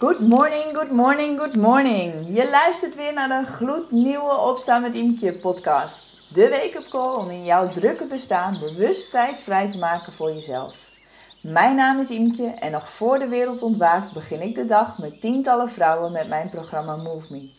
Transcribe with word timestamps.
Good 0.00 0.20
morning, 0.20 0.74
good 0.74 0.90
morning, 0.90 1.38
good 1.38 1.56
morning. 1.56 2.36
Je 2.36 2.50
luistert 2.50 2.94
weer 2.94 3.12
naar 3.12 3.28
de 3.28 3.50
gloednieuwe 3.50 4.36
Opstaan 4.36 4.82
met 4.82 4.94
Imke 4.94 5.32
podcast. 5.32 6.34
De 6.34 6.48
wake-up 6.48 6.86
call 6.90 7.16
om 7.16 7.30
in 7.30 7.44
jouw 7.44 7.68
drukke 7.68 8.06
bestaan 8.06 8.58
bewust 8.60 9.10
tijd 9.10 9.40
vrij 9.40 9.70
te 9.70 9.78
maken 9.78 10.12
voor 10.12 10.28
jezelf. 10.28 10.76
Mijn 11.42 11.76
naam 11.76 11.98
is 11.98 12.10
Imke 12.10 12.46
en 12.46 12.72
nog 12.72 12.90
voor 12.90 13.18
de 13.18 13.28
wereld 13.28 13.62
ontwaakt 13.62 14.12
begin 14.12 14.40
ik 14.40 14.54
de 14.54 14.66
dag 14.66 14.98
met 14.98 15.20
tientallen 15.20 15.70
vrouwen 15.70 16.12
met 16.12 16.28
mijn 16.28 16.50
programma 16.50 16.96
Move 16.96 17.32
Me. 17.32 17.50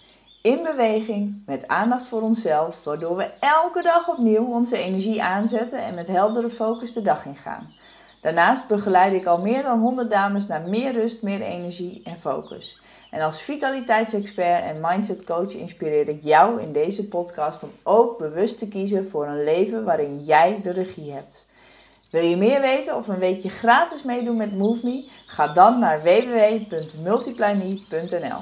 In 0.42 0.64
beweging, 0.64 1.44
met 1.46 1.68
aandacht 1.68 2.06
voor 2.06 2.21
onszelf, 2.21 2.84
waardoor 2.84 3.16
we 3.16 3.24
elke 3.40 3.82
dag 3.82 4.08
opnieuw 4.10 4.46
onze 4.46 4.78
energie 4.78 5.24
aanzetten 5.24 5.84
en 5.84 5.96
met 5.96 6.08
heldere 6.08 6.50
focus 6.50 6.94
de 6.94 7.02
dag 7.02 7.26
ingaan. 7.26 7.74
Daarnaast 8.22 8.68
begeleid 8.68 9.14
ik 9.14 9.26
al 9.26 9.42
meer 9.42 9.64
dan 9.64 9.80
100 9.80 10.10
dames 10.10 10.48
naar 10.48 10.70
meer 10.70 10.91
rust, 10.91 11.23
meer 11.23 11.41
energie 11.41 12.02
en 12.04 12.20
focus. 12.20 12.82
En 13.10 13.22
als 13.22 13.41
vitaliteitsexpert 13.41 14.64
en 14.64 14.82
mindset 14.82 15.26
coach 15.26 15.54
inspireer 15.54 16.08
ik 16.08 16.24
jou 16.24 16.62
in 16.62 16.72
deze 16.72 17.08
podcast 17.08 17.63
om 17.63 17.72
ook 17.84 18.18
bewust 18.18 18.60
te 18.60 18.68
kiezen 18.68 19.10
voor 19.10 19.27
een 19.27 19.44
leven 19.44 19.84
waarin 19.84 20.24
jij 20.24 20.60
de 20.63 20.72
regie 20.72 21.12
hebt. 21.12 21.48
Wil 22.12 22.24
je 22.24 22.38
meer 22.38 22.62
weten 22.62 22.96
of 22.96 23.08
een 23.08 23.20
weekje 23.20 23.50
gratis 23.50 24.04
meedoen 24.04 24.38
met 24.38 24.58
Move 24.58 24.88
Me? 24.88 25.10
Ga 25.27 25.48
dan 25.48 25.80
naar 25.80 26.02
www.multiplyme.nl. 26.02 28.41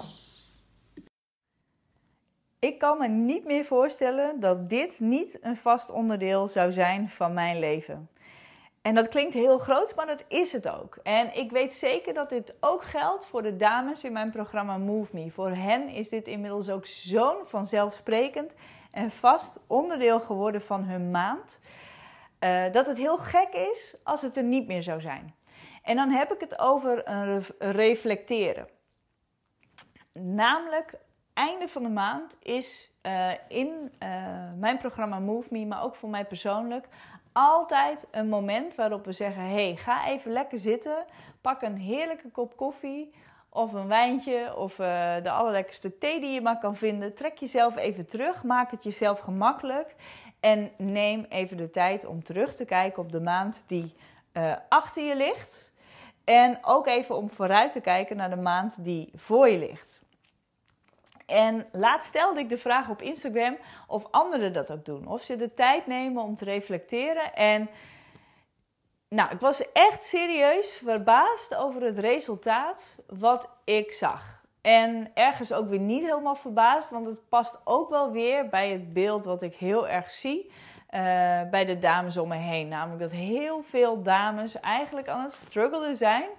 Ik 2.60 2.80
kan 2.80 2.98
me 2.98 3.08
niet 3.08 3.46
meer 3.46 3.66
voorstellen 3.66 4.40
dat 4.40 4.70
dit 4.70 5.00
niet 5.00 5.38
een 5.42 5.58
vast 5.58 5.90
onderdeel 5.90 6.48
zou 6.48 6.72
zijn 6.72 7.10
van 7.10 7.34
mijn 7.34 7.60
leven. 7.60 8.10
En 8.88 8.96
dat 8.96 9.08
klinkt 9.08 9.34
heel 9.34 9.58
groot, 9.58 9.96
maar 9.96 10.06
dat 10.06 10.24
is 10.28 10.52
het 10.52 10.70
ook. 10.70 10.98
En 11.04 11.36
ik 11.36 11.52
weet 11.52 11.74
zeker 11.74 12.14
dat 12.14 12.30
dit 12.30 12.54
ook 12.60 12.84
geldt 12.84 13.26
voor 13.26 13.42
de 13.42 13.56
dames 13.56 14.04
in 14.04 14.12
mijn 14.12 14.32
programma 14.32 14.78
Move 14.78 15.16
Me. 15.16 15.32
Voor 15.32 15.50
hen 15.50 15.90
is 15.90 16.10
dit 16.10 16.28
inmiddels 16.28 16.70
ook 16.70 16.86
zo'n 16.86 17.38
vanzelfsprekend 17.46 18.54
en 18.92 19.12
vast 19.12 19.60
onderdeel 19.68 20.20
geworden 20.20 20.62
van 20.62 20.84
hun 20.84 21.12
maand. 21.12 21.60
Uh, 22.40 22.72
dat 22.72 22.88
het 22.88 22.98
heel 22.98 23.18
gek 23.18 23.54
is 23.54 23.96
als 24.04 24.22
het 24.22 24.38
er 24.38 24.44
niet 24.44 24.68
meer 24.68 24.84
zou 24.84 25.02
zijn. 25.02 25.36
En 25.84 25.96
dan 25.96 26.10
heb 26.10 26.34
ik 26.34 26.40
het 26.40 26.60
over 26.60 27.04
reflecteren. 27.60 28.68
Namelijk, 30.14 30.94
einde 31.34 31.68
van 31.68 31.84
de 31.84 31.90
maand 31.90 32.36
is 32.40 32.92
uh, 33.04 33.32
in 33.48 33.68
uh, 34.04 34.10
mijn 34.56 34.78
programma 34.78 35.20
Move 35.20 35.48
Me, 35.52 35.66
maar 35.66 35.84
ook 35.84 35.96
voor 35.96 36.10
mij 36.10 36.26
persoonlijk, 36.26 36.88
altijd 37.38 38.08
een 38.12 38.30
moment 38.30 38.76
waarop 38.76 39.06
we 39.06 39.12
zeggen: 39.12 39.44
hey, 39.44 39.76
ga 39.76 40.08
even 40.08 40.32
lekker 40.32 40.60
zitten. 40.60 41.06
Pak 41.42 41.62
een 41.62 41.78
heerlijke 41.78 42.30
kop 42.30 42.58
koffie 42.58 43.14
of 43.50 43.74
een 43.74 43.88
wijntje 43.88 44.56
of 44.56 44.80
uh, 44.80 45.16
de 45.24 45.32
allerlekkerste 45.32 45.98
thee 45.98 46.20
die 46.20 46.32
je 46.32 46.42
maar 46.42 46.60
kan 46.60 46.76
vinden. 46.76 47.16
Trek 47.16 47.38
jezelf 47.38 47.76
even 47.76 48.06
terug, 48.06 48.44
maak 48.44 48.72
het 48.72 48.84
jezelf 48.84 49.20
gemakkelijk 49.20 49.96
en 50.40 50.72
neem 50.78 51.26
even 51.30 51.58
de 51.58 51.70
tijd 51.70 52.06
om 52.06 52.24
terug 52.24 52.54
te 52.54 52.66
kijken 52.66 53.04
op 53.04 53.12
de 53.12 53.22
maand 53.22 53.64
die 53.68 53.94
uh, 54.34 54.56
achter 54.70 55.04
je 55.04 55.16
ligt. 55.16 55.72
En 56.24 56.60
ook 56.62 56.88
even 56.88 57.16
om 57.16 57.30
vooruit 57.30 57.72
te 57.72 57.82
kijken 57.82 58.18
naar 58.18 58.30
de 58.30 58.36
maand 58.36 58.84
die 58.84 59.12
voor 59.16 59.50
je 59.50 59.58
ligt. 59.58 59.97
En 61.28 61.68
laatst 61.72 62.08
stelde 62.08 62.40
ik 62.40 62.50
de 62.50 62.58
vraag 62.58 62.90
op 62.90 63.02
Instagram 63.02 63.58
of 63.88 64.08
anderen 64.12 64.54
dat 64.54 64.72
ook 64.72 64.86
doen. 64.86 65.08
Of 65.08 65.24
ze 65.24 65.36
de 65.36 65.54
tijd 65.54 65.88
nemen 65.88 66.24
om 66.24 66.36
te 66.36 66.46
reflecteren. 66.46 67.34
En 67.34 67.70
nou, 69.10 69.32
ik 69.32 69.40
was 69.40 69.72
echt 69.72 70.04
serieus 70.04 70.70
verbaasd 70.84 71.56
over 71.56 71.82
het 71.82 72.00
resultaat 72.00 72.98
wat 73.08 73.50
ik 73.64 73.92
zag. 73.92 74.42
En 74.62 75.12
ergens 75.14 75.54
ook 75.54 75.70
weer 75.70 75.80
niet 75.80 76.04
helemaal 76.04 76.36
verbaasd, 76.36 76.90
want 76.90 77.06
het 77.06 77.30
past 77.30 77.60
ook 77.64 77.90
wel 77.90 78.12
weer 78.12 78.50
bij 78.50 78.72
het 78.72 78.94
beeld 78.94 79.26
wat 79.26 79.42
ik 79.42 79.56
heel 79.56 79.88
erg 79.88 80.12
zie 80.12 80.46
uh, 80.46 80.52
bij 81.50 81.66
de 81.66 81.80
dames 81.80 82.18
om 82.18 82.28
me 82.28 82.36
heen. 82.36 82.68
Namelijk 82.68 83.02
dat 83.02 83.12
heel 83.12 83.62
veel 83.64 84.02
dames 84.02 84.60
eigenlijk 84.60 85.08
aan 85.08 85.24
het 85.24 85.34
struggelen 85.34 85.96
zijn 85.96 86.30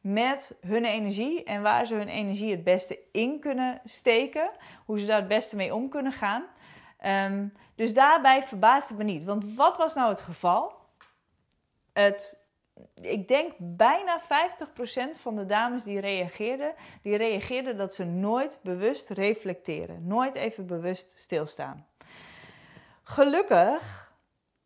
met 0.00 0.56
hun 0.60 0.84
energie 0.84 1.44
en 1.44 1.62
waar 1.62 1.86
ze 1.86 1.94
hun 1.94 2.08
energie 2.08 2.50
het 2.50 2.64
beste 2.64 2.98
in 3.12 3.40
kunnen 3.40 3.80
steken. 3.84 4.50
Hoe 4.84 4.98
ze 4.98 5.06
daar 5.06 5.18
het 5.18 5.28
beste 5.28 5.56
mee 5.56 5.74
om 5.74 5.88
kunnen 5.88 6.12
gaan. 6.12 6.44
Um, 7.06 7.52
dus 7.74 7.94
daarbij 7.94 8.42
verbaasde 8.42 8.94
me 8.94 9.04
niet. 9.04 9.24
Want 9.24 9.54
wat 9.54 9.76
was 9.76 9.94
nou 9.94 10.08
het 10.08 10.20
geval? 10.20 10.72
Het, 11.92 12.38
ik 13.00 13.28
denk 13.28 13.52
bijna 13.58 14.22
50% 14.22 14.24
van 15.20 15.36
de 15.36 15.46
dames 15.46 15.82
die 15.82 16.00
reageerden, 16.00 16.74
die 17.02 17.16
reageerden 17.16 17.76
dat 17.76 17.94
ze 17.94 18.04
nooit 18.04 18.60
bewust 18.62 19.08
reflecteren. 19.08 20.06
Nooit 20.06 20.34
even 20.34 20.66
bewust 20.66 21.14
stilstaan. 21.16 21.86
Gelukkig 23.02 24.12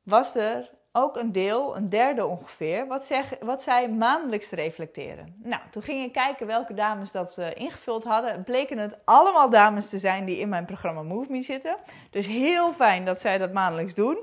was 0.03 0.35
er 0.35 0.71
ook 0.93 1.17
een 1.17 1.33
deel, 1.33 1.77
een 1.77 1.89
derde 1.89 2.27
ongeveer, 2.27 2.87
wat, 2.87 3.05
zeg, 3.05 3.35
wat 3.41 3.63
zij 3.63 3.89
maandelijks 3.89 4.51
reflecteren. 4.51 5.35
Nou, 5.43 5.63
toen 5.71 5.83
ging 5.83 6.05
ik 6.05 6.13
kijken 6.13 6.47
welke 6.47 6.75
dames 6.75 7.11
dat 7.13 7.37
uh, 7.39 7.47
ingevuld 7.55 8.05
hadden. 8.05 8.45
Bleken 8.45 8.79
het 8.79 8.97
allemaal 9.05 9.51
dames 9.51 9.89
te 9.89 9.99
zijn 9.99 10.25
die 10.25 10.39
in 10.39 10.49
mijn 10.49 10.65
programma 10.65 11.03
Move 11.03 11.31
Me 11.31 11.43
zitten. 11.43 11.77
Dus 12.11 12.27
heel 12.27 12.73
fijn 12.73 13.05
dat 13.05 13.21
zij 13.21 13.39
dat 13.39 13.53
maandelijks 13.53 13.95
doen. 13.95 14.17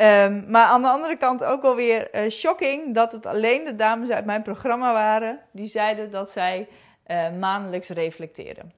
Um, 0.00 0.44
maar 0.48 0.66
aan 0.66 0.82
de 0.82 0.88
andere 0.88 1.16
kant 1.16 1.44
ook 1.44 1.62
alweer 1.62 2.14
uh, 2.14 2.30
shocking 2.30 2.94
dat 2.94 3.12
het 3.12 3.26
alleen 3.26 3.64
de 3.64 3.76
dames 3.76 4.10
uit 4.10 4.24
mijn 4.24 4.42
programma 4.42 4.92
waren 4.92 5.40
die 5.52 5.66
zeiden 5.66 6.10
dat 6.10 6.30
zij 6.30 6.68
uh, 7.06 7.30
maandelijks 7.38 7.88
reflecteren. 7.88 8.72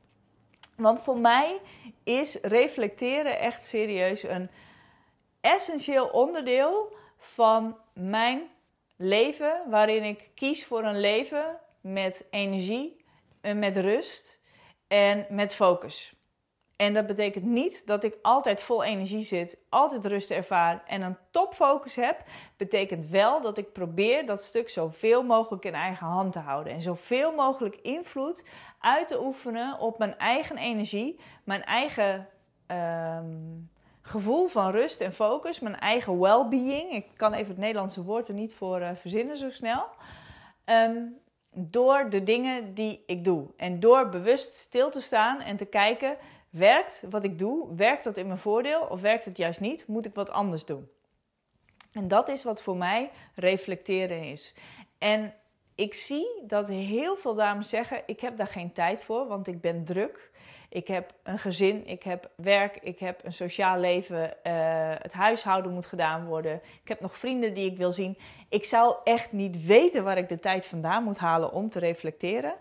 Want 0.77 1.01
voor 1.01 1.19
mij 1.19 1.61
is 2.05 2.39
reflecteren 2.43 3.39
echt 3.39 3.65
serieus 3.65 4.23
een 4.23 4.51
essentieel 5.41 6.07
onderdeel 6.07 6.99
van 7.21 7.77
mijn 7.95 8.43
leven, 8.97 9.63
waarin 9.69 10.03
ik 10.03 10.31
kies 10.35 10.67
voor 10.67 10.85
een 10.85 11.01
leven 11.01 11.59
met 11.81 12.27
energie, 12.31 13.05
met 13.55 13.77
rust 13.77 14.39
en 14.89 15.27
met 15.29 15.55
focus. 15.55 16.15
En 16.81 16.95
dat 16.95 17.07
betekent 17.07 17.45
niet 17.45 17.87
dat 17.87 18.05
ik 18.05 18.17
altijd 18.23 18.63
vol 18.63 18.85
energie 18.85 19.25
zit, 19.25 19.59
altijd 19.69 20.05
rust 20.05 20.31
ervaar 20.31 20.83
en 20.87 21.03
een 21.03 21.17
topfocus 21.31 21.95
heb. 21.95 22.23
Betekent 22.57 23.11
wel 23.11 23.41
dat 23.41 23.59
ik 23.59 23.73
probeer 23.73 24.27
dat 24.27 24.43
stuk 24.43 24.69
zoveel 24.69 25.23
mogelijk 25.23 25.65
in 25.65 25.75
eigen 25.75 26.07
hand 26.07 26.33
te 26.33 26.39
houden. 26.39 26.73
En 26.73 26.81
zoveel 26.81 27.33
mogelijk 27.35 27.77
invloed 27.77 28.45
uit 28.79 29.09
te 29.09 29.23
oefenen 29.23 29.79
op 29.79 29.99
mijn 29.99 30.19
eigen 30.19 30.57
energie, 30.57 31.21
mijn 31.45 31.65
eigen 31.65 32.29
um, 32.67 33.71
gevoel 34.03 34.49
van 34.49 34.71
rust 34.71 35.01
en 35.01 35.13
focus, 35.13 35.61
mijn 35.61 35.79
eigen 35.79 36.21
well-being. 36.21 36.93
Ik 36.93 37.07
kan 37.17 37.33
even 37.33 37.49
het 37.49 37.59
Nederlandse 37.59 38.03
woord 38.03 38.29
er 38.29 38.35
niet 38.35 38.55
voor 38.55 38.81
uh, 38.81 38.91
verzinnen 38.95 39.37
zo 39.37 39.51
snel. 39.51 39.87
Um, 40.65 41.19
door 41.51 42.11
de 42.11 42.23
dingen 42.23 42.75
die 42.75 43.03
ik 43.07 43.25
doe. 43.25 43.47
En 43.57 43.81
door 43.81 44.09
bewust 44.09 44.55
stil 44.55 44.91
te 44.91 45.01
staan 45.01 45.41
en 45.41 45.57
te 45.57 45.65
kijken: 45.65 46.17
werkt 46.51 47.03
wat 47.11 47.25
ik 47.25 47.39
doe? 47.39 47.75
Werkt 47.75 48.05
dat 48.05 48.17
in 48.17 48.27
mijn 48.27 48.39
voordeel 48.39 48.81
of 48.81 49.01
werkt 49.01 49.25
het 49.25 49.37
juist 49.37 49.61
niet? 49.61 49.87
Moet 49.87 50.07
ik 50.07 50.15
wat 50.15 50.31
anders 50.31 50.65
doen? 50.65 50.89
En 51.93 52.09
dat 52.09 52.29
is 52.29 52.45
wat 52.45 52.63
voor 52.63 52.77
mij 52.77 53.11
reflecteren 53.35 54.23
is. 54.23 54.55
En 54.99 55.35
ik 55.81 55.95
zie 55.95 56.43
dat 56.47 56.69
heel 56.69 57.17
veel 57.17 57.35
dames 57.35 57.69
zeggen: 57.69 58.03
ik 58.07 58.21
heb 58.21 58.37
daar 58.37 58.47
geen 58.47 58.73
tijd 58.73 59.03
voor, 59.03 59.27
want 59.27 59.47
ik 59.47 59.61
ben 59.61 59.85
druk. 59.85 60.31
Ik 60.69 60.89
heb 60.89 61.13
een 61.23 61.39
gezin, 61.39 61.87
ik 61.87 62.03
heb 62.03 62.31
werk, 62.37 62.79
ik 62.83 62.99
heb 62.99 63.25
een 63.25 63.33
sociaal 63.33 63.79
leven. 63.79 64.23
Uh, 64.23 64.33
het 64.99 65.13
huishouden 65.13 65.73
moet 65.73 65.87
gedaan 65.87 66.27
worden. 66.27 66.55
Ik 66.83 66.89
heb 66.89 67.01
nog 67.01 67.17
vrienden 67.17 67.55
die 67.55 67.71
ik 67.71 67.77
wil 67.77 67.93
zien. 67.93 68.19
Ik 68.49 68.65
zou 68.65 68.97
echt 69.05 69.33
niet 69.33 69.67
weten 69.67 70.05
waar 70.05 70.19
ik 70.19 70.29
de 70.29 70.39
tijd 70.39 70.67
vandaan 70.67 71.05
moet 71.05 71.19
halen 71.19 71.53
om 71.53 71.71
te 71.71 71.79
reflecteren. 71.79 72.55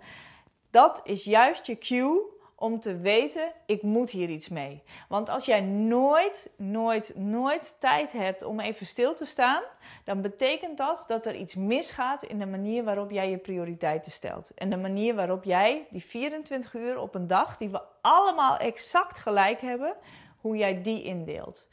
Dat 0.70 1.02
is 1.04 1.24
juist 1.24 1.66
je 1.66 1.78
cue 1.78 2.39
om 2.60 2.80
te 2.80 2.98
weten, 2.98 3.52
ik 3.66 3.82
moet 3.82 4.10
hier 4.10 4.30
iets 4.30 4.50
mee. 4.50 4.84
Want 5.08 5.30
als 5.30 5.46
jij 5.46 5.62
nooit, 5.62 6.50
nooit, 6.56 7.14
nooit 7.16 7.76
tijd 7.80 8.12
hebt 8.12 8.44
om 8.44 8.60
even 8.60 8.86
stil 8.86 9.14
te 9.14 9.26
staan, 9.26 9.64
dan 10.04 10.22
betekent 10.22 10.78
dat 10.78 11.04
dat 11.08 11.26
er 11.26 11.36
iets 11.36 11.56
misgaat 11.56 12.24
in 12.24 12.40
de 12.40 12.46
manier 12.46 12.84
waarop 12.84 13.12
jij 13.12 13.30
je 13.30 13.38
prioriteiten 13.38 14.12
stelt. 14.12 14.52
En 14.56 14.70
de 14.70 14.78
manier 14.78 15.16
waarop 15.16 15.44
jij 15.44 15.88
die 15.90 16.04
24 16.04 16.74
uur 16.74 17.00
op 17.00 17.16
een 17.16 17.28
dag, 17.28 17.58
die 17.58 17.70
we 17.70 17.82
allemaal 18.02 18.58
exact 18.58 19.18
gelijk 19.18 19.62
hebben, 19.62 19.96
hoe 20.42 20.58
jij 20.58 20.82
die 20.82 21.04
indeelt. 21.04 21.66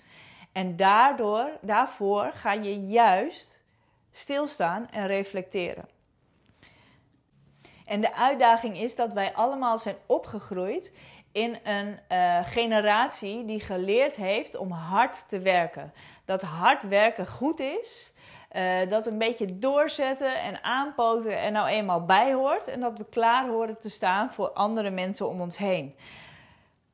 En 0.52 0.76
daardoor, 0.76 1.50
daarvoor 1.60 2.30
ga 2.34 2.52
je 2.52 2.86
juist 2.86 3.62
stilstaan 4.12 4.90
en 4.90 5.06
reflecteren. 5.06 5.95
En 7.86 8.00
de 8.00 8.14
uitdaging 8.14 8.78
is 8.78 8.94
dat 8.94 9.12
wij 9.12 9.34
allemaal 9.34 9.78
zijn 9.78 9.96
opgegroeid 10.06 10.92
in 11.32 11.58
een 11.64 11.98
uh, 12.12 12.38
generatie 12.44 13.44
die 13.44 13.60
geleerd 13.60 14.14
heeft 14.14 14.56
om 14.56 14.70
hard 14.70 15.28
te 15.28 15.38
werken. 15.38 15.92
Dat 16.24 16.42
hard 16.42 16.88
werken 16.88 17.26
goed 17.26 17.60
is. 17.60 18.14
uh, 18.52 18.88
dat 18.88 19.06
een 19.06 19.18
beetje 19.18 19.58
doorzetten 19.58 20.42
en 20.42 20.64
aanpoten 20.64 21.40
er 21.40 21.52
nou 21.52 21.68
eenmaal 21.68 22.04
bij 22.04 22.32
hoort. 22.32 22.68
En 22.68 22.80
dat 22.80 22.98
we 22.98 23.04
klaar 23.08 23.48
horen 23.48 23.78
te 23.78 23.90
staan 23.90 24.32
voor 24.32 24.50
andere 24.50 24.90
mensen 24.90 25.28
om 25.28 25.40
ons 25.40 25.56
heen. 25.56 25.94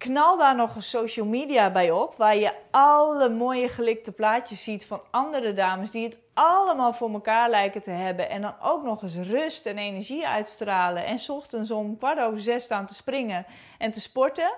Knal 0.02 0.36
daar 0.36 0.54
nog 0.54 0.74
een 0.74 0.82
social 0.82 1.26
media 1.26 1.70
bij 1.70 1.90
op, 1.90 2.14
waar 2.16 2.36
je 2.36 2.52
alle 2.70 3.28
mooie 3.28 3.68
gelikte 3.68 4.12
plaatjes 4.12 4.64
ziet 4.64 4.86
van 4.86 5.00
andere 5.10 5.52
dames 5.52 5.90
die 5.90 6.04
het 6.04 6.16
allemaal 6.34 6.92
voor 6.92 7.12
elkaar 7.12 7.50
lijken 7.50 7.82
te 7.82 7.90
hebben. 7.90 8.30
En 8.30 8.42
dan 8.42 8.54
ook 8.62 8.82
nog 8.82 9.02
eens 9.02 9.16
rust 9.16 9.66
en 9.66 9.78
energie 9.78 10.26
uitstralen. 10.26 11.04
En 11.04 11.18
ochtends 11.28 11.70
om 11.70 11.98
kwart 11.98 12.18
over 12.18 12.40
zes 12.40 12.64
staan 12.64 12.86
te 12.86 12.94
springen 12.94 13.46
en 13.78 13.92
te 13.92 14.00
sporten. 14.00 14.52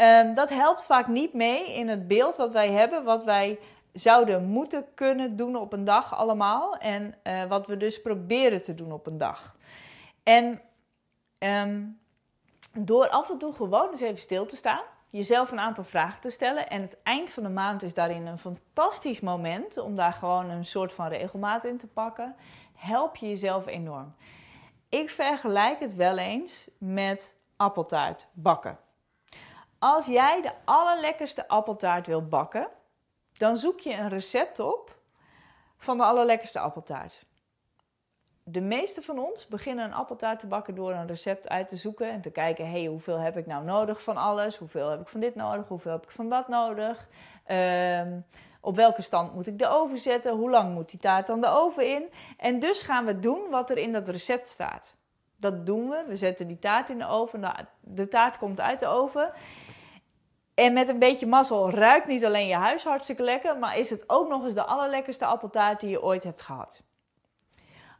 Um, 0.00 0.34
dat 0.34 0.50
helpt 0.50 0.82
vaak 0.82 1.06
niet 1.06 1.32
mee 1.32 1.74
in 1.74 1.88
het 1.88 2.08
beeld 2.08 2.36
wat 2.36 2.52
wij 2.52 2.70
hebben, 2.70 3.04
wat 3.04 3.24
wij 3.24 3.58
zouden 3.92 4.44
moeten 4.44 4.84
kunnen 4.94 5.36
doen 5.36 5.56
op 5.56 5.72
een 5.72 5.84
dag 5.84 6.16
allemaal. 6.16 6.76
En 6.76 7.14
uh, 7.24 7.44
wat 7.44 7.66
we 7.66 7.76
dus 7.76 8.02
proberen 8.02 8.62
te 8.62 8.74
doen 8.74 8.92
op 8.92 9.06
een 9.06 9.18
dag. 9.18 9.56
En 10.22 10.60
um, 11.38 12.02
door 12.78 13.08
af 13.08 13.30
en 13.30 13.38
toe 13.38 13.52
gewoon 13.52 13.90
eens 13.90 14.00
even 14.00 14.20
stil 14.20 14.46
te 14.46 14.56
staan, 14.56 14.82
jezelf 15.10 15.50
een 15.50 15.60
aantal 15.60 15.84
vragen 15.84 16.20
te 16.20 16.30
stellen. 16.30 16.68
En 16.68 16.82
het 16.82 16.96
eind 17.02 17.30
van 17.30 17.42
de 17.42 17.48
maand 17.48 17.82
is 17.82 17.94
daarin 17.94 18.26
een 18.26 18.38
fantastisch 18.38 19.20
moment 19.20 19.78
om 19.78 19.96
daar 19.96 20.12
gewoon 20.12 20.50
een 20.50 20.64
soort 20.64 20.92
van 20.92 21.08
regelmaat 21.08 21.64
in 21.64 21.78
te 21.78 21.86
pakken. 21.86 22.36
Help 22.74 23.16
je 23.16 23.28
jezelf 23.28 23.66
enorm. 23.66 24.14
Ik 24.88 25.10
vergelijk 25.10 25.80
het 25.80 25.94
wel 25.94 26.18
eens 26.18 26.68
met 26.78 27.36
appeltaart 27.56 28.26
bakken. 28.32 28.78
Als 29.78 30.06
jij 30.06 30.42
de 30.42 30.52
allerlekkerste 30.64 31.48
appeltaart 31.48 32.06
wil 32.06 32.28
bakken, 32.28 32.68
dan 33.32 33.56
zoek 33.56 33.80
je 33.80 33.94
een 33.94 34.08
recept 34.08 34.58
op 34.58 34.98
van 35.78 35.96
de 35.96 36.04
allerlekkerste 36.04 36.58
appeltaart 36.58 37.26
de 38.44 38.60
meeste 38.60 39.02
van 39.02 39.18
ons 39.18 39.46
beginnen 39.46 39.84
een 39.84 39.94
appeltaart 39.94 40.40
te 40.40 40.46
bakken 40.46 40.74
door 40.74 40.92
een 40.92 41.06
recept 41.06 41.48
uit 41.48 41.68
te 41.68 41.76
zoeken 41.76 42.10
en 42.10 42.20
te 42.20 42.30
kijken: 42.30 42.70
hey, 42.70 42.84
hoeveel 42.86 43.18
heb 43.18 43.36
ik 43.36 43.46
nou 43.46 43.64
nodig 43.64 44.02
van 44.02 44.16
alles? 44.16 44.56
Hoeveel 44.56 44.90
heb 44.90 45.00
ik 45.00 45.08
van 45.08 45.20
dit 45.20 45.34
nodig? 45.34 45.68
Hoeveel 45.68 45.92
heb 45.92 46.02
ik 46.02 46.10
van 46.10 46.28
dat 46.28 46.48
nodig? 46.48 47.08
Ehm, 47.44 48.20
op 48.60 48.76
welke 48.76 49.02
stand 49.02 49.34
moet 49.34 49.46
ik 49.46 49.58
de 49.58 49.68
oven 49.68 49.98
zetten? 49.98 50.32
Hoe 50.32 50.50
lang 50.50 50.74
moet 50.74 50.90
die 50.90 51.00
taart 51.00 51.26
dan 51.26 51.40
de 51.40 51.46
oven 51.46 51.88
in? 51.88 52.08
En 52.36 52.58
dus 52.58 52.82
gaan 52.82 53.04
we 53.04 53.18
doen 53.18 53.50
wat 53.50 53.70
er 53.70 53.78
in 53.78 53.92
dat 53.92 54.08
recept 54.08 54.48
staat. 54.48 54.94
Dat 55.36 55.66
doen 55.66 55.88
we. 55.88 56.04
We 56.08 56.16
zetten 56.16 56.46
die 56.46 56.58
taart 56.58 56.88
in 56.88 56.98
de 56.98 57.06
oven. 57.06 57.40
Nou, 57.40 57.56
de 57.80 58.08
taart 58.08 58.38
komt 58.38 58.60
uit 58.60 58.80
de 58.80 58.86
oven. 58.86 59.32
En 60.54 60.72
met 60.72 60.88
een 60.88 60.98
beetje 60.98 61.26
mazzel 61.26 61.70
ruikt 61.70 62.06
niet 62.06 62.24
alleen 62.24 62.46
je 62.46 62.54
huis 62.54 62.84
hartstikke 62.84 63.22
lekker, 63.22 63.58
maar 63.58 63.78
is 63.78 63.90
het 63.90 64.04
ook 64.06 64.28
nog 64.28 64.44
eens 64.44 64.54
de 64.54 64.64
allerlekkerste 64.64 65.24
appeltaart 65.24 65.80
die 65.80 65.90
je 65.90 66.02
ooit 66.02 66.24
hebt 66.24 66.40
gehad. 66.40 66.82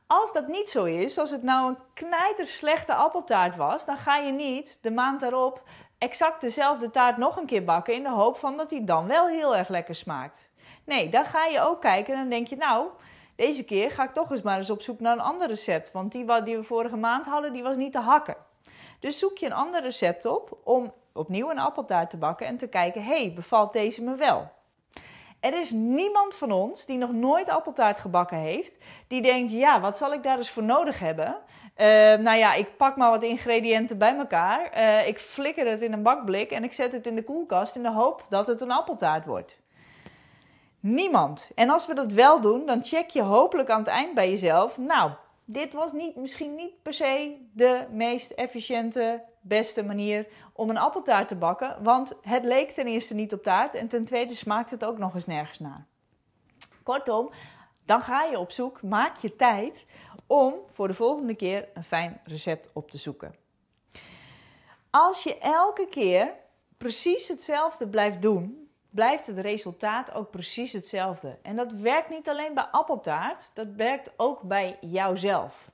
Als 0.06 0.32
dat 0.32 0.48
niet 0.48 0.70
zo 0.70 0.84
is, 0.84 1.18
als 1.18 1.30
het 1.30 1.42
nou 1.42 1.68
een 1.68 1.78
knijter 1.94 2.46
slechte 2.46 2.94
appeltaart 2.94 3.56
was, 3.56 3.84
dan 3.84 3.96
ga 3.96 4.16
je 4.16 4.32
niet 4.32 4.78
de 4.82 4.90
maand 4.90 5.20
daarop 5.20 5.62
exact 5.98 6.40
dezelfde 6.40 6.90
taart 6.90 7.16
nog 7.16 7.36
een 7.36 7.46
keer 7.46 7.64
bakken 7.64 7.94
in 7.94 8.02
de 8.02 8.10
hoop 8.10 8.38
van 8.38 8.56
dat 8.56 8.68
die 8.68 8.84
dan 8.84 9.06
wel 9.06 9.28
heel 9.28 9.56
erg 9.56 9.68
lekker 9.68 9.94
smaakt. 9.94 10.50
Nee, 10.84 11.08
dan 11.08 11.24
ga 11.24 11.44
je 11.44 11.60
ook 11.60 11.80
kijken 11.80 12.14
en 12.14 12.20
dan 12.20 12.28
denk 12.28 12.46
je, 12.46 12.56
nou, 12.56 12.88
deze 13.36 13.64
keer 13.64 13.90
ga 13.90 14.04
ik 14.04 14.12
toch 14.12 14.30
eens 14.30 14.42
maar 14.42 14.56
eens 14.56 14.70
op 14.70 14.82
zoek 14.82 15.00
naar 15.00 15.12
een 15.12 15.20
ander 15.20 15.48
recept. 15.48 15.92
Want 15.92 16.12
die 16.12 16.42
die 16.42 16.56
we 16.56 16.62
vorige 16.62 16.96
maand 16.96 17.26
hadden, 17.26 17.52
die 17.52 17.62
was 17.62 17.76
niet 17.76 17.92
te 17.92 17.98
hakken. 17.98 18.36
Dus 19.00 19.18
zoek 19.18 19.38
je 19.38 19.46
een 19.46 19.52
ander 19.52 19.82
recept 19.82 20.24
op 20.24 20.58
om 20.64 20.92
opnieuw 21.12 21.50
een 21.50 21.58
appeltaart 21.58 22.10
te 22.10 22.16
bakken 22.16 22.46
en 22.46 22.56
te 22.56 22.66
kijken, 22.66 23.04
hey, 23.04 23.32
bevalt 23.34 23.72
deze 23.72 24.02
me 24.02 24.14
wel? 24.14 24.50
Er 25.44 25.60
is 25.60 25.70
niemand 25.70 26.34
van 26.34 26.52
ons 26.52 26.86
die 26.86 26.98
nog 26.98 27.12
nooit 27.12 27.48
appeltaart 27.48 27.98
gebakken 27.98 28.36
heeft, 28.36 28.78
die 29.08 29.22
denkt: 29.22 29.52
ja, 29.52 29.80
wat 29.80 29.96
zal 29.96 30.12
ik 30.12 30.22
daar 30.22 30.36
eens 30.36 30.50
voor 30.50 30.62
nodig 30.62 30.98
hebben? 30.98 31.36
Uh, 31.76 31.86
nou 32.14 32.36
ja, 32.36 32.54
ik 32.54 32.76
pak 32.76 32.96
maar 32.96 33.10
wat 33.10 33.22
ingrediënten 33.22 33.98
bij 33.98 34.16
elkaar. 34.16 34.70
Uh, 34.76 35.08
ik 35.08 35.18
flikker 35.18 35.66
het 35.66 35.82
in 35.82 35.92
een 35.92 36.02
bakblik 36.02 36.50
en 36.50 36.64
ik 36.64 36.72
zet 36.72 36.92
het 36.92 37.06
in 37.06 37.14
de 37.14 37.24
koelkast 37.24 37.76
in 37.76 37.82
de 37.82 37.90
hoop 37.90 38.26
dat 38.28 38.46
het 38.46 38.60
een 38.60 38.70
appeltaart 38.70 39.24
wordt. 39.24 39.58
Niemand. 40.80 41.50
En 41.54 41.70
als 41.70 41.86
we 41.86 41.94
dat 41.94 42.12
wel 42.12 42.40
doen, 42.40 42.66
dan 42.66 42.84
check 42.84 43.10
je 43.10 43.22
hopelijk 43.22 43.70
aan 43.70 43.78
het 43.78 43.88
eind 43.88 44.14
bij 44.14 44.28
jezelf. 44.28 44.78
Nou, 44.78 45.10
dit 45.44 45.72
was 45.72 45.92
niet, 45.92 46.16
misschien 46.16 46.54
niet 46.54 46.82
per 46.82 46.92
se 46.92 47.36
de 47.52 47.84
meest 47.90 48.30
efficiënte, 48.30 49.22
beste 49.44 49.82
manier 49.82 50.26
om 50.52 50.70
een 50.70 50.78
appeltaart 50.78 51.28
te 51.28 51.36
bakken. 51.36 51.82
Want 51.82 52.12
het 52.22 52.44
leek 52.44 52.70
ten 52.70 52.86
eerste 52.86 53.14
niet 53.14 53.32
op 53.32 53.42
taart 53.42 53.74
en 53.74 53.88
ten 53.88 54.04
tweede 54.04 54.34
smaakt 54.34 54.70
het 54.70 54.84
ook 54.84 54.98
nog 54.98 55.14
eens 55.14 55.26
nergens 55.26 55.58
naar. 55.58 55.86
Kortom, 56.82 57.30
dan 57.84 58.02
ga 58.02 58.22
je 58.22 58.38
op 58.38 58.50
zoek, 58.50 58.82
maak 58.82 59.16
je 59.16 59.36
tijd 59.36 59.86
om 60.26 60.54
voor 60.66 60.88
de 60.88 60.94
volgende 60.94 61.34
keer 61.34 61.68
een 61.74 61.84
fijn 61.84 62.20
recept 62.24 62.70
op 62.72 62.90
te 62.90 62.98
zoeken. 62.98 63.34
Als 64.90 65.22
je 65.22 65.38
elke 65.38 65.86
keer 65.90 66.34
precies 66.76 67.28
hetzelfde 67.28 67.88
blijft 67.88 68.22
doen, 68.22 68.68
blijft 68.90 69.26
het 69.26 69.38
resultaat 69.38 70.12
ook 70.12 70.30
precies 70.30 70.72
hetzelfde. 70.72 71.38
En 71.42 71.56
dat 71.56 71.72
werkt 71.72 72.10
niet 72.10 72.28
alleen 72.28 72.54
bij 72.54 72.64
appeltaart, 72.64 73.50
dat 73.54 73.66
werkt 73.76 74.10
ook 74.16 74.40
bij 74.42 74.78
jouzelf. 74.80 75.70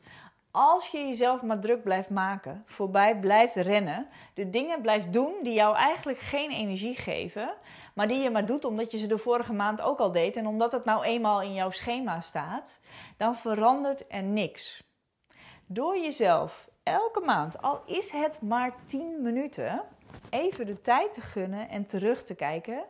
Als 0.53 0.89
je 0.89 0.99
jezelf 0.99 1.43
maar 1.43 1.61
druk 1.61 1.83
blijft 1.83 2.11
maken, 2.11 2.63
voorbij 2.67 3.19
blijft 3.19 3.55
rennen, 3.55 4.09
de 4.35 4.51
dingen 4.51 4.81
blijft 4.81 5.13
doen 5.13 5.35
die 5.43 5.53
jou 5.53 5.77
eigenlijk 5.77 6.19
geen 6.19 6.51
energie 6.51 6.97
geven, 6.97 7.55
maar 7.95 8.09
die 8.09 8.19
je 8.19 8.31
maar 8.31 8.47
doet 8.47 8.65
omdat 8.65 8.91
je 8.91 8.99
ze 8.99 9.07
de 9.07 9.19
vorige 9.19 9.53
maand 9.53 9.81
ook 9.81 9.99
al 9.99 10.13
deed 10.13 10.37
en 10.37 10.47
omdat 10.47 10.73
het 10.73 10.85
nou 10.85 11.05
eenmaal 11.05 11.43
in 11.43 11.55
jouw 11.55 11.71
schema 11.71 12.21
staat, 12.21 12.81
dan 13.17 13.37
verandert 13.37 14.05
er 14.09 14.23
niks. 14.23 14.83
Door 15.67 15.99
jezelf 15.99 16.69
elke 16.83 17.21
maand, 17.21 17.63
al 17.63 17.83
is 17.87 18.11
het 18.13 18.41
maar 18.41 18.75
10 18.87 19.23
minuten, 19.23 19.83
even 20.31 20.67
de 20.67 20.81
tijd 20.81 21.15
te 21.15 21.21
gunnen 21.21 21.69
en 21.69 21.87
terug 21.87 22.23
te 22.23 22.35
kijken. 22.35 22.85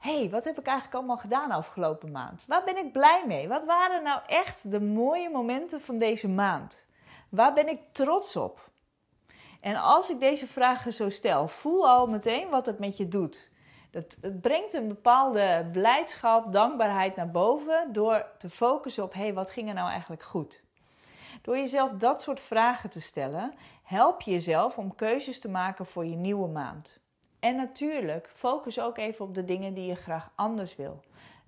Hé, 0.00 0.18
hey, 0.18 0.30
wat 0.30 0.44
heb 0.44 0.58
ik 0.58 0.66
eigenlijk 0.66 0.96
allemaal 0.96 1.16
gedaan 1.16 1.50
afgelopen 1.50 2.10
maand? 2.10 2.44
Waar 2.46 2.64
ben 2.64 2.76
ik 2.76 2.92
blij 2.92 3.24
mee? 3.26 3.48
Wat 3.48 3.64
waren 3.64 4.02
nou 4.02 4.20
echt 4.26 4.70
de 4.70 4.80
mooie 4.80 5.30
momenten 5.30 5.80
van 5.80 5.98
deze 5.98 6.28
maand? 6.28 6.86
Waar 7.28 7.52
ben 7.52 7.68
ik 7.68 7.80
trots 7.92 8.36
op? 8.36 8.70
En 9.60 9.76
als 9.76 10.10
ik 10.10 10.20
deze 10.20 10.46
vragen 10.46 10.92
zo 10.92 11.10
stel, 11.10 11.48
voel 11.48 11.88
al 11.88 12.06
meteen 12.06 12.48
wat 12.48 12.66
het 12.66 12.78
met 12.78 12.96
je 12.96 13.08
doet. 13.08 13.50
Dat, 13.90 14.16
het 14.20 14.40
brengt 14.40 14.72
een 14.72 14.88
bepaalde 14.88 15.68
blijdschap, 15.72 16.52
dankbaarheid 16.52 17.16
naar 17.16 17.30
boven 17.30 17.92
door 17.92 18.26
te 18.38 18.50
focussen 18.50 19.04
op: 19.04 19.12
hé, 19.12 19.20
hey, 19.20 19.34
wat 19.34 19.50
ging 19.50 19.68
er 19.68 19.74
nou 19.74 19.90
eigenlijk 19.90 20.22
goed? 20.22 20.62
Door 21.42 21.56
jezelf 21.56 21.90
dat 21.92 22.22
soort 22.22 22.40
vragen 22.40 22.90
te 22.90 23.00
stellen, 23.00 23.54
help 23.82 24.20
je 24.20 24.30
jezelf 24.30 24.78
om 24.78 24.94
keuzes 24.94 25.40
te 25.40 25.48
maken 25.48 25.86
voor 25.86 26.06
je 26.06 26.16
nieuwe 26.16 26.48
maand. 26.48 27.00
En 27.40 27.56
natuurlijk, 27.56 28.30
focus 28.34 28.80
ook 28.80 28.98
even 28.98 29.24
op 29.24 29.34
de 29.34 29.44
dingen 29.44 29.74
die 29.74 29.86
je 29.86 29.94
graag 29.94 30.32
anders 30.34 30.76
wil. 30.76 31.00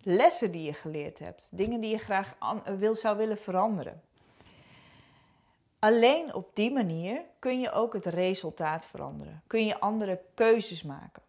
Lessen 0.02 0.50
die 0.50 0.62
je 0.62 0.72
geleerd 0.72 1.18
hebt, 1.18 1.48
dingen 1.50 1.80
die 1.80 1.90
je 1.90 1.98
graag 1.98 2.34
wil, 2.78 2.94
zou 2.94 3.16
willen 3.16 3.38
veranderen. 3.38 4.02
Alleen 5.78 6.34
op 6.34 6.50
die 6.54 6.72
manier 6.72 7.22
kun 7.38 7.60
je 7.60 7.70
ook 7.70 7.92
het 7.92 8.06
resultaat 8.06 8.86
veranderen. 8.86 9.42
Kun 9.46 9.64
je 9.64 9.80
andere 9.80 10.20
keuzes 10.34 10.82
maken. 10.82 11.22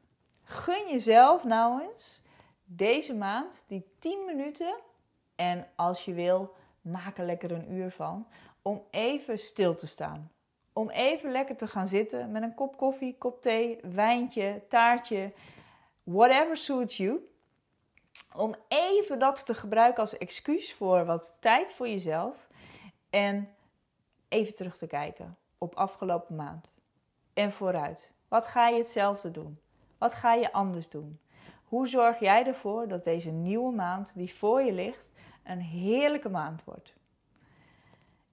Gun 0.43 0.89
jezelf 0.89 1.43
nou 1.43 1.81
eens 1.81 2.21
deze 2.65 3.15
maand 3.15 3.63
die 3.67 3.85
10 3.99 4.25
minuten 4.25 4.75
en 5.35 5.67
als 5.75 6.05
je 6.05 6.13
wil, 6.13 6.55
maak 6.81 7.17
er 7.17 7.25
lekker 7.25 7.51
een 7.51 7.71
uur 7.71 7.91
van 7.91 8.27
om 8.61 8.83
even 8.91 9.39
stil 9.39 9.75
te 9.75 9.87
staan. 9.87 10.31
Om 10.73 10.89
even 10.89 11.31
lekker 11.31 11.55
te 11.55 11.67
gaan 11.67 11.87
zitten 11.87 12.31
met 12.31 12.43
een 12.43 12.53
kop 12.53 12.77
koffie, 12.77 13.15
kop 13.17 13.41
thee, 13.41 13.79
wijntje, 13.81 14.61
taartje, 14.69 15.33
whatever 16.03 16.57
suits 16.57 16.97
you. 16.97 17.27
Om 18.35 18.55
even 18.67 19.19
dat 19.19 19.45
te 19.45 19.53
gebruiken 19.53 20.01
als 20.01 20.17
excuus 20.17 20.73
voor 20.73 21.05
wat 21.05 21.37
tijd 21.39 21.73
voor 21.73 21.87
jezelf. 21.87 22.47
En 23.09 23.49
even 24.29 24.55
terug 24.55 24.77
te 24.77 24.87
kijken 24.87 25.37
op 25.57 25.75
afgelopen 25.75 26.35
maand. 26.35 26.71
En 27.33 27.51
vooruit. 27.51 28.11
Wat 28.27 28.47
ga 28.47 28.67
je 28.67 28.77
hetzelfde 28.77 29.31
doen? 29.31 29.59
Wat 29.97 30.13
ga 30.13 30.33
je 30.33 30.51
anders 30.51 30.89
doen? 30.89 31.19
Hoe 31.63 31.87
zorg 31.87 32.19
jij 32.19 32.45
ervoor 32.45 32.87
dat 32.87 33.03
deze 33.03 33.29
nieuwe 33.29 33.73
maand 33.73 34.11
die 34.15 34.33
voor 34.33 34.61
je 34.61 34.71
ligt 34.71 35.05
een 35.43 35.61
heerlijke 35.61 36.29
maand 36.29 36.63
wordt? 36.63 36.93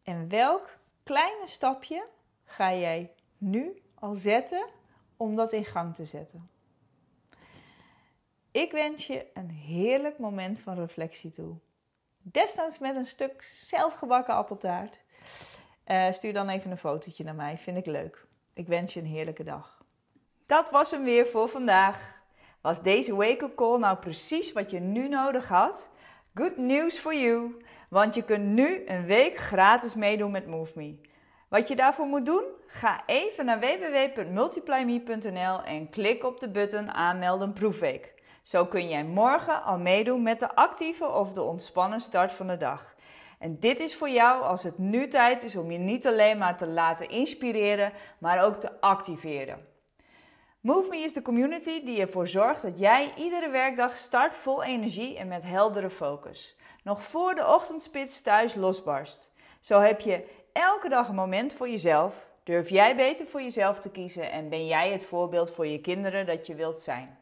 En 0.03 0.29
welk 0.29 0.79
kleine 1.03 1.47
stapje 1.47 2.07
ga 2.51 2.75
jij 2.75 3.11
nu 3.39 3.83
al 3.95 4.15
zetten 4.15 4.67
om 5.17 5.37
dat 5.37 5.53
in 5.53 5.65
gang 5.65 5.95
te 5.95 6.05
zetten? 6.05 6.51
Ik 8.51 8.73
wens 8.73 9.07
je 9.07 9.27
een 9.35 9.51
heerlijk 9.51 10.19
moment 10.19 10.61
van 10.61 10.75
reflectie 10.75 11.31
toe. 11.31 11.55
Desnoods 12.23 12.79
met 12.79 12.97
een 12.97 13.07
stuk 13.07 13.43
zelfgebakken 13.67 14.35
appeltaart. 14.35 14.99
Uh, 15.87 16.13
stuur 16.13 16.33
dan 16.33 16.49
even 16.49 16.71
een 16.71 16.79
fotootje 16.79 17.25
naar 17.25 17.35
mij, 17.35 17.59
vind 17.59 17.77
ik 17.77 17.87
leuk. 17.87 18.27
Ik 18.53 18.67
wens 18.67 18.95
je 18.95 19.01
een 19.01 19.07
heerlijke 19.07 19.45
dag. 19.45 19.85
Dat 20.47 20.71
was 20.71 20.91
hem 20.91 21.05
weer 21.05 21.27
voor 21.27 21.49
vandaag. 21.49 22.23
Was 22.61 22.83
deze 22.83 23.15
wake-up 23.15 23.57
call 23.57 23.79
nou 23.79 23.99
precies 23.99 24.53
wat 24.53 24.71
je 24.71 24.81
nu 24.81 25.09
nodig 25.09 25.49
had? 25.49 25.89
Good 26.35 26.57
news 26.57 26.99
for 26.99 27.15
you, 27.15 27.65
want 27.89 28.15
je 28.15 28.25
kunt 28.25 28.45
nu 28.45 28.87
een 28.87 29.05
week 29.05 29.37
gratis 29.37 29.95
meedoen 29.95 30.31
met 30.31 30.47
MoveMe. 30.47 31.10
Wat 31.51 31.69
je 31.69 31.77
daarvoor 31.77 32.07
moet 32.07 32.27
doen? 32.27 32.45
Ga 32.67 33.03
even 33.07 33.45
naar 33.45 33.61
www.multiplyme.nl 33.61 35.63
en 35.63 35.91
klik 35.91 36.25
op 36.25 36.41
de 36.41 36.49
button 36.49 36.91
aanmelden 36.91 37.53
proefweek. 37.53 38.15
Zo 38.43 38.67
kun 38.67 38.89
jij 38.89 39.05
morgen 39.05 39.63
al 39.63 39.79
meedoen 39.79 40.23
met 40.23 40.41
de 40.41 40.55
actieve 40.55 41.09
of 41.09 41.33
de 41.33 41.43
ontspannen 41.43 42.01
start 42.01 42.33
van 42.33 42.47
de 42.47 42.57
dag. 42.57 42.95
En 43.39 43.59
dit 43.59 43.81
is 43.81 43.97
voor 43.97 44.09
jou 44.09 44.43
als 44.43 44.63
het 44.63 44.79
nu 44.79 45.09
tijd 45.09 45.43
is 45.43 45.57
om 45.57 45.71
je 45.71 45.79
niet 45.79 46.07
alleen 46.07 46.39
maar 46.39 46.57
te 46.57 46.67
laten 46.67 47.09
inspireren, 47.09 47.93
maar 48.19 48.45
ook 48.45 48.55
te 48.55 48.81
activeren. 48.81 49.67
MoveMe 50.61 50.97
is 50.97 51.13
de 51.13 51.23
community 51.23 51.85
die 51.85 52.01
ervoor 52.01 52.29
zorgt 52.29 52.63
dat 52.63 52.79
jij 52.79 53.13
iedere 53.17 53.49
werkdag 53.49 53.97
start 53.97 54.35
vol 54.35 54.63
energie 54.63 55.19
en 55.19 55.29
met 55.29 55.43
heldere 55.43 55.91
focus. 55.91 56.57
Nog 56.83 57.03
voor 57.03 57.35
de 57.35 57.47
ochtendspits 57.47 58.23
thuis 58.23 58.55
losbarst. 58.55 59.33
Zo 59.61 59.81
heb 59.81 60.01
je 60.01 60.25
elke 60.53 60.89
dag 60.89 61.09
een 61.09 61.15
moment 61.15 61.53
voor 61.53 61.69
jezelf. 61.69 62.29
Durf 62.43 62.69
jij 62.69 62.97
beter 62.97 63.27
voor 63.27 63.43
jezelf 63.43 63.81
te 63.81 63.91
kiezen 63.91 64.31
en 64.31 64.49
ben 64.49 64.67
jij 64.67 64.93
het 64.93 65.05
voorbeeld 65.05 65.51
voor 65.51 65.67
je 65.67 65.81
kinderen 65.81 66.27
dat 66.27 66.47
je 66.47 66.55
wilt 66.55 66.79
zijn. 66.79 67.19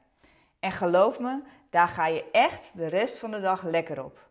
En 0.61 0.73
geloof 0.73 1.19
me, 1.19 1.43
daar 1.71 1.89
ga 1.89 2.07
je 2.07 2.25
echt 2.33 2.71
de 2.75 2.87
rest 2.87 3.19
van 3.19 3.31
de 3.31 3.41
dag 3.41 3.63
lekker 3.63 4.05
op. 4.05 4.27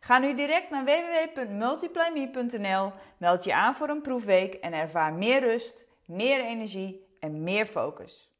Ga 0.00 0.18
nu 0.18 0.34
direct 0.34 0.70
naar 0.70 0.84
www.multiplyme.nl, 0.84 2.92
meld 3.16 3.44
je 3.44 3.54
aan 3.54 3.74
voor 3.74 3.88
een 3.88 4.02
proefweek 4.02 4.54
en 4.54 4.72
ervaar 4.72 5.12
meer 5.12 5.40
rust, 5.40 5.86
meer 6.04 6.44
energie 6.44 7.06
en 7.20 7.42
meer 7.42 7.66
focus. 7.66 8.31